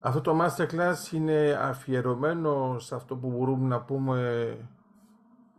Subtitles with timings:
[0.00, 4.56] Αυτό το masterclass είναι αφιερωμένο σε αυτό που μπορούμε να πούμε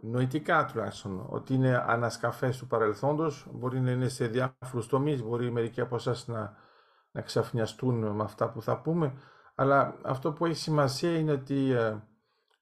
[0.02, 5.82] νοητικά τουλάχιστον, ότι είναι ανασκαφές του παρελθόντος, μπορεί να είναι σε διάφορους τομείς, μπορεί μερικοί
[5.82, 6.58] από εσάς να,
[7.12, 9.14] να ξαφνιαστούν με αυτά που θα πούμε,
[9.56, 11.98] αλλά αυτό που έχει σημασία είναι ότι ε,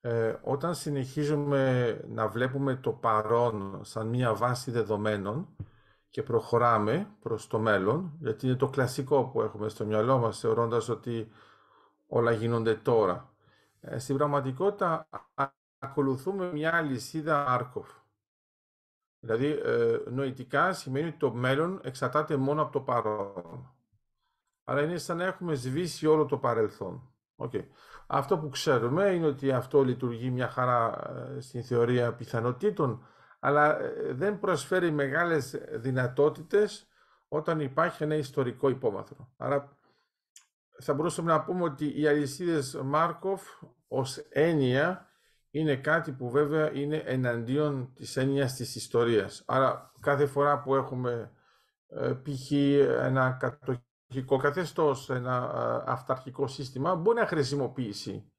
[0.02, 5.48] ε, όταν συνεχίζουμε να βλέπουμε το παρόν σαν μία βάση δεδομένων
[6.10, 10.90] και προχωράμε προς το μέλλον, γιατί είναι το κλασικό που έχουμε στο μυαλό μας, θεωρώντας
[10.90, 11.32] ότι
[12.08, 13.34] όλα γίνονται τώρα.
[13.82, 15.10] Ε, στην πραγματικότητα
[15.80, 17.90] ακολουθούμε μια λυσίδα Άρκοφ.
[19.20, 23.76] Δηλαδή, ε, νοητικά σημαίνει ότι το μέλλον εξαρτάται μόνο από το παρόν.
[24.64, 27.12] Άρα είναι σαν να έχουμε σβήσει όλο το παρελθόν.
[27.36, 27.64] Okay.
[28.08, 33.06] Αυτό που ξέρουμε είναι ότι αυτό λειτουργεί μια χαρά ε, στην θεωρία πιθανότητων,
[33.40, 36.88] αλλά ε, δεν προσφέρει μεγάλες δυνατότητες
[37.28, 39.30] όταν υπάρχει ένα ιστορικό υπόβαθρο.
[39.38, 39.77] Άρα
[40.80, 43.42] θα μπορούσαμε να πούμε ότι οι αλυσίδες Μάρκοφ
[43.88, 45.08] ως έννοια
[45.50, 49.44] είναι κάτι που βέβαια είναι εναντίον της έννοιας της ιστορίας.
[49.46, 51.32] Άρα κάθε φορά που έχουμε
[51.88, 52.52] ε, π.χ.
[53.02, 58.32] ένα κατοχικό καθεστώς, ένα ε, αυταρχικό σύστημα, μπορεί να χρησιμοποιήσει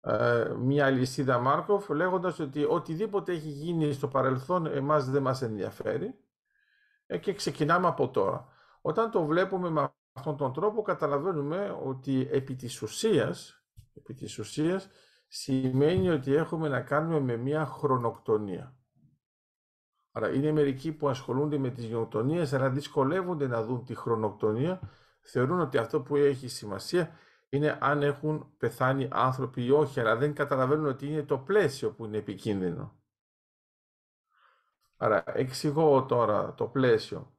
[0.00, 6.14] ε, μια λυσίδα Μάρκοφ λέγοντας ότι οτιδήποτε έχει γίνει στο παρελθόν εμάς δεν μας ενδιαφέρει
[7.20, 8.48] και ξεκινάμε από τώρα.
[8.80, 14.88] Όταν το βλέπουμε με αυτόν τον τρόπο καταλαβαίνουμε ότι επί της ουσίας, επί της ουσίας
[15.28, 18.76] σημαίνει ότι έχουμε να κάνουμε με μια χρονοκτονία.
[20.12, 24.80] Άρα είναι μερικοί που ασχολούνται με τις γενοκτονίες αλλά δυσκολεύονται να δουν τη χρονοκτονία,
[25.20, 30.34] θεωρούν ότι αυτό που έχει σημασία είναι αν έχουν πεθάνει άνθρωποι ή όχι, αλλά δεν
[30.34, 33.00] καταλαβαίνουν ότι είναι το πλαίσιο που είναι επικίνδυνο.
[34.96, 37.36] Άρα εξηγώ τώρα το πλαίσιο.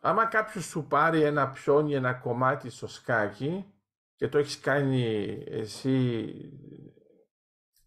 [0.00, 3.74] Άμα κάποιος σου πάρει ένα πιόνι, ένα κομμάτι στο σκάκι
[4.14, 5.02] και το έχεις κάνει
[5.46, 6.34] εσύ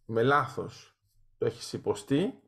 [0.06, 0.98] με λάθος,
[1.38, 2.42] το έχεις υποστεί,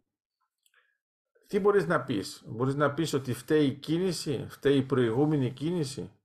[1.48, 6.20] τι μπορείς να πεις; Μπορείς να πεις ότι φταίει η κίνηση, φταίει η προηγούμενη κίνηση;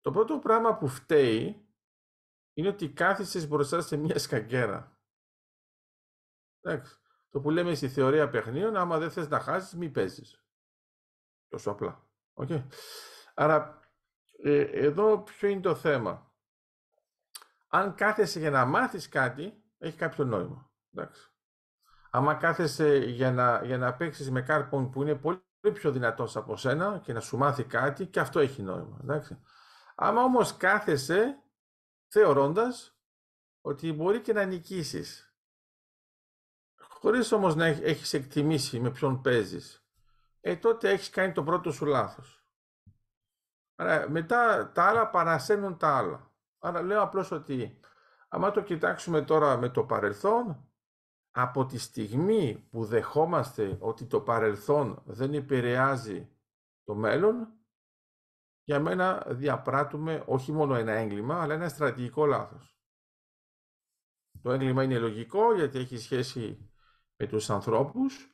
[0.00, 1.66] Το πρώτο πράγμα που φταίει
[2.52, 5.00] είναι ότι κάθισες μπροστά σε μια σκαγκέρα.
[6.60, 6.96] Εντάξει.
[7.30, 10.44] Το που λέμε στη θεωρία παιχνίων, άμα δεν θες να χάσεις, μη παίζεις.
[11.48, 12.11] Τόσο απλά.
[12.34, 12.66] Okay.
[13.34, 13.80] Άρα,
[14.42, 16.32] ε, εδώ ποιο είναι το θέμα;
[17.68, 20.70] Αν κάθεσαι για να μάθεις κάτι, έχει κάποιο νόημα.
[20.94, 21.26] Εντάξει.
[22.10, 26.56] Άμα κάθεσαι για να, για να παίξεις με κάποιον που είναι πολύ πιο δυνατός από
[26.56, 28.98] σένα και να σου μάθει κάτι, και αυτό έχει νόημα.
[29.02, 29.38] Εντάξει.
[29.94, 31.42] Άμα όμως κάθεσαι
[32.08, 32.96] θεωρώντας
[33.60, 35.36] ότι μπορεί και να νικήσεις,
[36.76, 39.81] χωρίς όμως να έχεις εκτιμήσει με ποιον παίζεις,
[40.44, 42.44] ε, τότε έχεις κάνει το πρώτο σου λάθος.
[43.74, 46.32] Άρα, μετά τα άλλα παρασένουν τα άλλα.
[46.58, 47.80] Άρα λέω απλώς ότι,
[48.28, 50.66] άμα το κοιτάξουμε τώρα με το παρελθόν,
[51.30, 56.36] από τη στιγμή που δεχόμαστε ότι το παρελθόν δεν επηρεάζει
[56.84, 57.52] το μέλλον,
[58.64, 62.76] για μένα διαπράττουμε όχι μόνο ένα έγκλημα, αλλά ένα στρατηγικό λάθος.
[64.42, 66.70] Το έγκλημα είναι λογικό γιατί έχει σχέση
[67.16, 68.31] με τους ανθρώπους,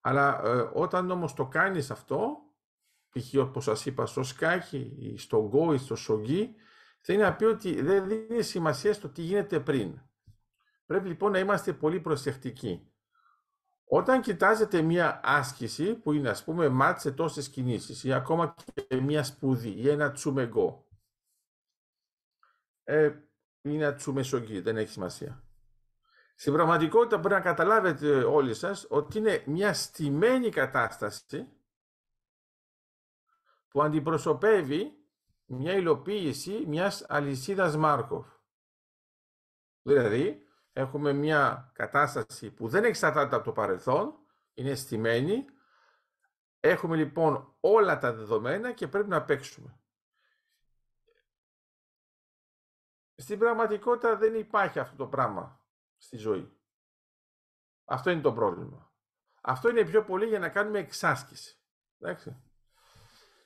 [0.00, 2.36] αλλά ε, όταν όμως το κάνεις αυτό,
[3.08, 3.34] π.χ.
[3.38, 6.54] όπως σας είπα στο σκάκι ή στο γκο ή στο σογγί,
[7.00, 10.00] θέλει να πει ότι δεν δίνει σημασία στο τι γίνεται πριν.
[10.86, 12.90] Πρέπει λοιπόν να είμαστε πολύ προσεκτικοί.
[13.84, 18.54] Όταν κοιτάζετε μία άσκηση που είναι ας πούμε μάτσε τόσες κινήσεις ή ακόμα
[18.88, 20.88] και μία σπουδή ή ένα τσουμεγκό
[22.84, 23.12] ε,
[23.62, 25.44] ή ένα τσουμεσογγί, δεν έχει σημασία.
[26.40, 31.48] Στην πραγματικότητα πρέπει να καταλάβετε όλοι σας ότι είναι μια στημένη κατάσταση
[33.68, 35.04] που αντιπροσωπεύει
[35.44, 38.26] μια υλοποίηση μιας αλυσίδας Μάρκοφ.
[39.82, 44.18] Δηλαδή, έχουμε μια κατάσταση που δεν εξαρτάται από το παρελθόν,
[44.54, 45.44] είναι στημένη,
[46.60, 49.80] έχουμε λοιπόν όλα τα δεδομένα και πρέπει να παίξουμε.
[53.16, 55.59] Στην πραγματικότητα δεν υπάρχει αυτό το πράγμα
[56.00, 56.52] στη ζωή.
[57.84, 58.92] Αυτό είναι το πρόβλημα.
[59.40, 61.58] Αυτό είναι πιο πολύ για να κάνουμε εξάσκηση.
[61.98, 62.42] Εντάξει.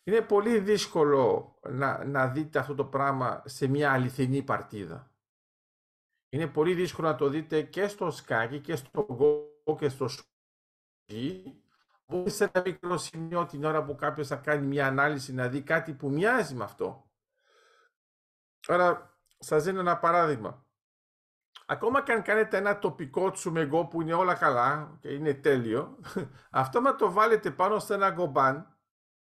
[0.04, 5.12] Είναι πολύ δύσκολο να, να δείτε αυτό το πράγμα σε μια αληθινή παρτίδα.
[6.28, 11.58] Είναι πολύ δύσκολο να το δείτε και στο σκάκι και στο γκο και στο σκι.
[12.06, 15.62] Μπορεί σε ένα μικρό σημείο την ώρα που κάποιος θα κάνει μια ανάλυση να δει
[15.62, 17.10] κάτι που μοιάζει με αυτό.
[18.66, 20.63] Άρα σας δίνω ένα παράδειγμα
[21.66, 25.98] ακόμα και αν κάνετε ένα τοπικό τσουμεγκό που είναι όλα καλά και είναι τέλειο,
[26.50, 28.78] αυτό με το βάλετε πάνω σε ένα γκομπάν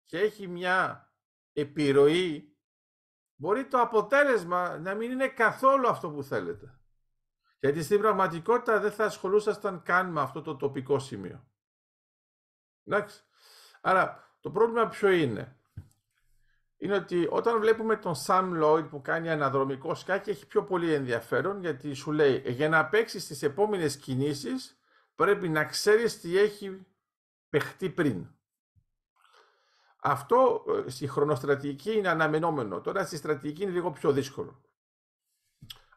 [0.06, 1.08] και έχει μια
[1.54, 2.52] επιρροή
[3.42, 6.80] μπορεί το αποτέλεσμα να μην είναι καθόλου αυτό που θέλετε.
[7.60, 11.48] Γιατί στην πραγματικότητα δεν θα ασχολούσασταν καν με αυτό το τοπικό σημείο.
[12.84, 13.24] Εντάξει.
[13.82, 15.61] Άρα το πρόβλημα ποιο είναι;
[16.84, 21.60] Είναι ότι όταν βλέπουμε τον Sam Lloyd που κάνει αναδρομικό σκάκι έχει πιο πολύ ενδιαφέρον
[21.60, 24.80] γιατί σου λέει για να παίξεις τις επόμενες κινήσεις
[25.16, 26.86] πρέπει να ξέρεις τι έχει
[27.50, 28.28] παιχτεί πριν.
[30.02, 32.82] Αυτό ε, στη χρονοστρατηγική είναι αναμενόμενο.
[32.82, 34.62] Τώρα στη στρατηγική είναι λίγο πιο δύσκολο.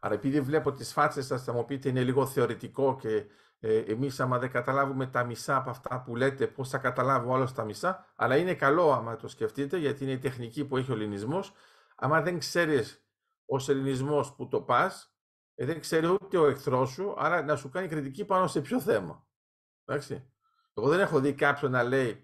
[0.04, 3.24] Άρα επειδή βλέπω τις φάτσες σας θα μου πείτε είναι λίγο θεωρητικό και
[3.60, 7.52] ε, εμείς άμα δεν καταλάβουμε τα μισά από αυτά που λέτε πώς θα καταλάβω άλλος
[7.52, 10.94] τα μισά αλλά είναι καλό άμα το σκεφτείτε γιατί είναι η τεχνική που έχει ο
[10.94, 11.52] ελληνισμός
[11.96, 13.06] άμα δεν ξέρεις
[13.46, 15.16] ως ελληνισμός που το πας
[15.54, 18.80] ε, δεν ξέρει ούτε ο εχθρός σου άρα να σου κάνει κριτική πάνω σε ποιο
[18.80, 19.26] θέμα.
[19.84, 20.32] Εντάξει.
[20.74, 22.22] Εγώ δεν έχω δει κάποιον να λέει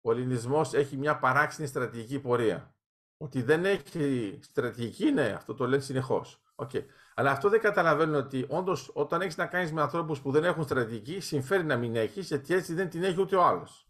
[0.00, 2.76] ο ελληνισμός έχει μια παράξενη στρατηγική πορεία.
[3.16, 6.42] Ότι δεν έχει στρατηγική, ναι, αυτό το λένε συνεχώς.
[6.62, 6.84] Okay.
[7.14, 10.64] Αλλά αυτό δεν καταλαβαίνουν ότι όντως όταν έχεις να κάνεις με ανθρώπους που δεν έχουν
[10.64, 13.86] στρατηγική, συμφέρει να μην έχεις, γιατί έτσι δεν την έχει ούτε ο άλλος.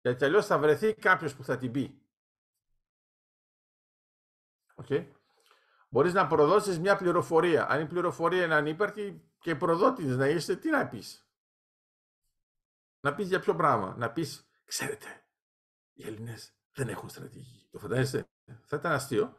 [0.00, 2.02] Γιατί αλλιώς θα βρεθεί κάποιος που θα την πει.
[4.84, 5.06] Okay.
[5.88, 7.68] Μπορείς να προδώσεις μια πληροφορία.
[7.68, 11.28] Αν η πληροφορία είναι ανύπαρκτη και προδότης να είσαι, τι να πεις;
[13.00, 15.24] Να πεις για ποιο πράγμα; Να πεις, ξέρετε,
[15.92, 17.68] οι Έλληνες δεν έχουν στρατηγική.
[17.70, 18.28] Το φαντάζεσαι;
[18.64, 19.36] Θα ήταν αστείο.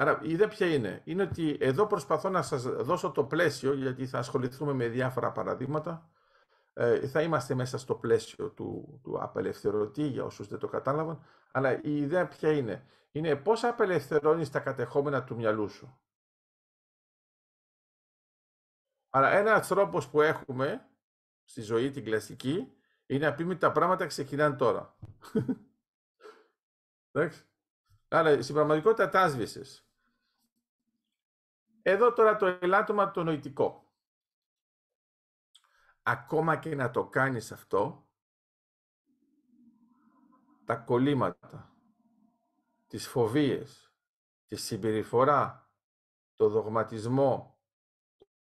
[0.00, 4.06] Άρα η ιδέα ποια είναι; Είναι ότι εδώ προσπαθώ να σας δώσω το πλαίσιο, γιατί
[4.06, 6.10] θα ασχοληθούμε με διάφορα παραδείγματα.
[6.72, 11.24] Ε, θα είμαστε μέσα στο πλαίσιο του, του απελευθερωτή, για όσους δεν το κατάλαβαν.
[11.50, 16.00] Αλλά η ιδέα ποια είναι; Είναι πώς απελευθερώνεις τα κατεχόμενα του μυαλού σου.
[19.10, 20.88] Άρα ένας τρόπος που έχουμε
[21.44, 22.72] στη ζωή την κλασική
[23.06, 24.96] είναι να πούμε τα πράγματα ξεκινάνε τώρα.
[27.12, 27.42] Εντάξει.
[28.08, 29.87] Άρα στην πραγματικότητα τα άσβησες.
[31.90, 33.92] Εδώ τώρα το ελάττωμα το νοητικό.
[36.02, 38.08] Ακόμα και να το κάνεις αυτό,
[40.64, 41.76] τα κολλήματα,
[42.86, 43.94] τις φοβίες,
[44.46, 45.70] τη συμπεριφορά,
[46.34, 47.58] το δογματισμό,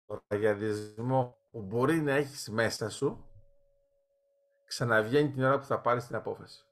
[0.06, 3.30] το ραγιαδισμό που μπορεί να έχεις μέσα σου,
[4.66, 6.66] ξαναβγαίνει την ώρα που θα πάρεις την απόφαση.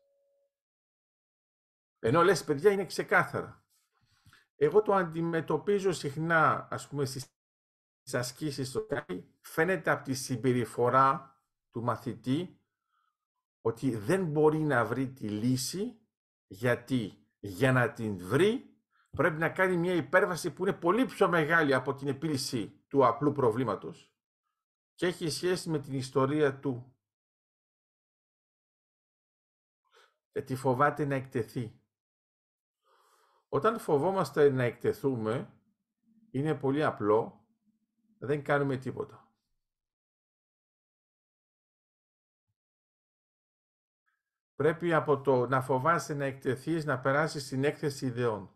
[1.99, 3.63] Ενώ λες, παιδιά, είναι ξεκάθαρα.
[4.61, 11.39] Εγώ το αντιμετωπίζω συχνά, ας πούμε, στις ασκήσεις στο ΚΑΙ, φαίνεται από τη συμπεριφορά
[11.71, 12.59] του μαθητή
[13.61, 15.99] ότι δεν μπορεί να βρει τη λύση,
[16.47, 18.77] γιατί για να την βρει
[19.09, 23.31] πρέπει να κάνει μια υπέρβαση που είναι πολύ πιο μεγάλη από την επίλυση του απλού
[23.31, 24.13] προβλήματος
[24.93, 26.95] και έχει σχέση με την ιστορία του.
[30.31, 31.81] Γιατί φοβάται να εκτεθεί.
[33.49, 35.53] Όταν φοβόμαστε να εκτεθούμε,
[36.31, 37.45] είναι πολύ απλό,
[38.17, 39.23] δεν κάνουμε τίποτα.
[44.55, 48.53] Πρέπει από το να φοβάσαι να εκτεθείς να περάσεις στην έκθεση ιδεών.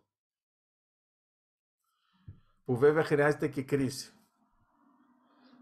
[2.63, 4.13] Που βέβαια χρειάζεται και κρίση.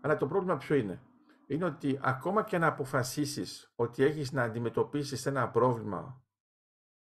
[0.01, 1.01] Αλλά το πρόβλημα ποιο είναι;
[1.48, 6.24] Είναι ότι ακόμα και να αποφασίσεις ότι έχεις να αντιμετωπίσεις ένα πρόβλημα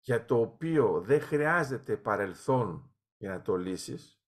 [0.07, 4.21] για το οποίο δεν χρειάζεται παρελθόν για να το λύσεις,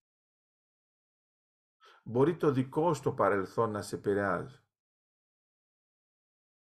[2.04, 4.60] μπορεί το δικό σου το παρελθόν να σε επηρεάζει.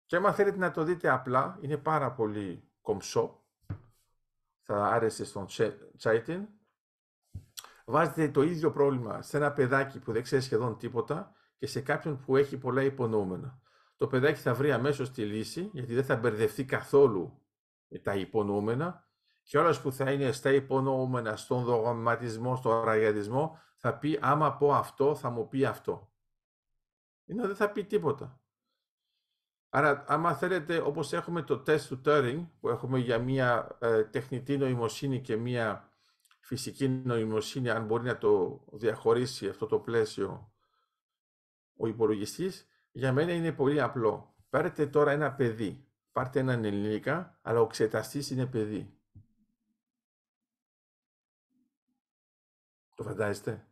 [0.06, 3.46] Και άμα θέλετε να το δείτε απλά, είναι πάρα πολύ κομψό,
[4.62, 5.48] θα άρεσε στον
[5.98, 6.48] Τσάιτιν,
[7.86, 12.20] βάζετε το ίδιο πρόβλημα σε ένα παιδάκι που δεν ξέρει σχεδόν τίποτα και σε κάποιον
[12.20, 13.62] που έχει πολλά υπονοούμενα.
[13.96, 17.40] Το παιδάκι θα βρει αμέσως τη λύση, γιατί δεν θα μπερδευτεί καθόλου
[18.04, 19.05] τα υπονοούμενα
[19.46, 24.74] και όλος που θα είναι στα υπονοούμενα, στον δογματισμό, στον ραγιαδισμό, θα πει άμα πω
[24.74, 26.12] αυτό, θα μου πει αυτό.
[27.26, 28.40] Είναι δεν θα πει τίποτα.
[29.70, 34.58] Άρα, άμα θέλετε, όπως έχουμε το τεστ του Turing, που έχουμε για μια ε, τεχνητή
[34.58, 35.90] νοημοσύνη και μια
[36.40, 40.54] φυσική νοημοσύνη, αν μπορεί να το διαχωρίσει αυτό το πλαίσιο
[41.78, 44.36] ο υπολογιστής, για μένα είναι πολύ απλό.
[44.50, 49.00] Πάρετε τώρα ένα παιδί, πάρτε έναν ελληνικά, αλλά ο εξεταστής είναι παιδί.
[52.96, 53.68] Το φαντάζεστε;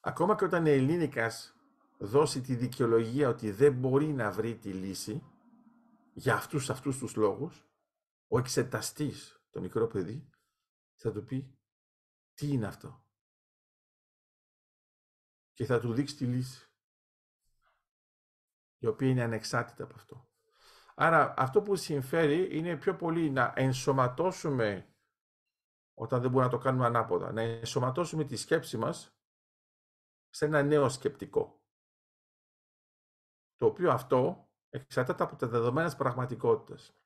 [0.00, 1.56] Ακόμα και όταν η Ελλήνικας
[1.98, 5.22] δώσει τη δικαιολογία ότι δεν μπορεί να βρει τη λύση
[6.12, 7.68] για αυτούς αυτούς τους λόγους,
[8.26, 10.30] ο εξεταστής, το μικρό παιδί,
[10.94, 11.58] θα του πει
[12.34, 13.04] τι είναι αυτό;
[15.52, 16.70] Και θα του δείξει τη λύση,
[18.78, 20.28] η οποία είναι ανεξάρτητα από αυτό.
[20.94, 24.93] Άρα αυτό που συμφέρει είναι πιο πολύ να ενσωματώσουμε
[25.94, 27.32] όταν δεν μπορούμε να το κάνουμε ανάποδα.
[27.32, 29.16] Να ενσωματώσουμε τη σκέψη μας
[30.30, 31.62] σε ένα νέο σκεπτικό.
[33.56, 36.98] Το οποίο αυτό εξαρτάται από τα δεδομένα της πραγματικότητας.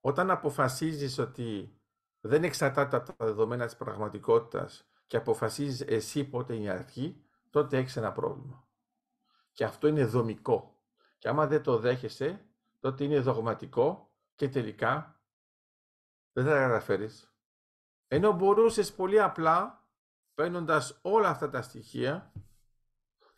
[0.00, 1.78] Όταν αποφασίζεις ότι
[2.20, 7.78] δεν εξαρτάται από τα δεδομένα της πραγματικότητας και αποφασίζεις εσύ πότε είναι η αρχή, τότε
[7.78, 8.68] έχεις ένα πρόβλημα.
[9.52, 10.78] Και αυτό είναι δομικό.
[11.18, 12.46] Και άμα δεν το δέχεσαι,
[12.80, 15.13] τότε είναι δογματικό και τελικά
[16.34, 17.34] δεν θα τα καταφέρεις.
[18.08, 19.88] Ενώ μπορούσες πολύ απλά,
[20.34, 22.32] παίρνοντας όλα αυτά τα στοιχεία,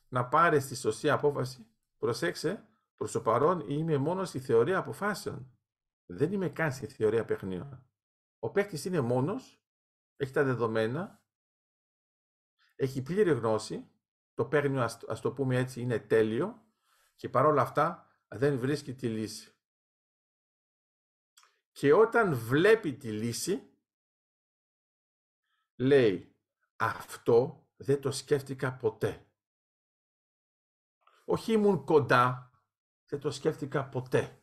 [0.08, 1.66] να πάρεις τη σωστή απόφαση.
[1.98, 5.58] Προσέξε, προς το παρόν είμαι μόνος στη θεωρία αποφάσεων.
[6.06, 7.86] Δεν είμαι καν στη θεωρία παιχνίων.
[8.38, 9.64] Ο παίκτης είναι μόνος,
[10.16, 11.22] έχει τα δεδομένα,
[12.74, 13.90] έχει πλήρη γνώση,
[14.34, 16.64] το παίρνει, ας, το πούμε έτσι, είναι τέλειο
[17.16, 19.55] και παρόλα αυτά δεν βρίσκει τη λύση.
[21.76, 23.70] Και όταν βλέπει τη λύση,
[25.76, 26.36] λέει
[26.76, 29.26] αυτό δεν το σκέφτηκα ποτέ.
[31.24, 32.50] Όχι ήμουν κοντά,
[33.06, 34.42] δεν το σκέφτηκα ποτέ.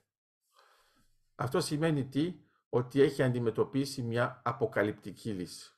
[1.35, 5.77] Αυτό σημαίνει τι, ότι έχει αντιμετωπίσει μια αποκαλυπτική λύση.